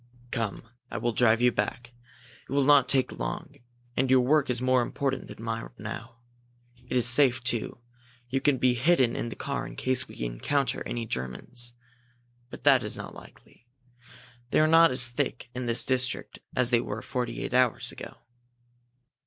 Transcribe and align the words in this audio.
"Come, 0.31 0.63
I 0.89 0.97
will 0.97 1.11
drive 1.11 1.43
you 1.43 1.51
back. 1.51 1.93
It 2.49 2.51
will 2.51 2.63
not 2.63 2.89
take 2.89 3.19
long, 3.19 3.57
and 3.95 4.09
your 4.09 4.21
work 4.21 4.49
is 4.49 4.59
more 4.59 4.81
important 4.81 5.27
than 5.27 5.43
mine 5.45 5.69
now. 5.77 6.15
It 6.89 6.97
is 6.97 7.05
safe, 7.05 7.43
too. 7.43 7.77
You 8.27 8.41
can 8.41 8.57
be 8.57 8.73
hidden 8.73 9.15
in 9.15 9.29
the 9.29 9.35
car 9.35 9.67
in 9.67 9.75
case 9.75 10.07
we 10.07 10.19
encounter 10.23 10.81
any 10.87 11.05
Germans. 11.05 11.73
But 12.49 12.63
that 12.63 12.81
is 12.81 12.97
not 12.97 13.13
likely. 13.13 13.67
They 14.49 14.59
are 14.59 14.65
not 14.67 14.89
as 14.89 15.11
thick 15.11 15.51
in 15.53 15.67
this 15.67 15.85
district 15.85 16.39
as 16.55 16.71
they 16.71 16.81
were 16.81 17.03
forty 17.03 17.43
eight 17.43 17.53
hours 17.53 17.91
ago." 17.91 18.21